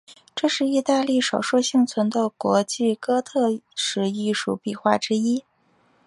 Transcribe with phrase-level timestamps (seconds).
[0.35, 5.43] 这是意大利少数幸存的国际哥特式艺术壁画之一。